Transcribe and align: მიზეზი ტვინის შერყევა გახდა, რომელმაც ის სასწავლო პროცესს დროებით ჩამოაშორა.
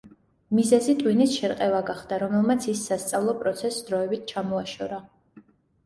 მიზეზი 0.59 0.95
ტვინის 1.01 1.35
შერყევა 1.41 1.83
გახდა, 1.91 2.19
რომელმაც 2.25 2.67
ის 2.75 2.83
სასწავლო 2.89 3.39
პროცესს 3.45 3.89
დროებით 3.93 4.29
ჩამოაშორა. 4.35 5.05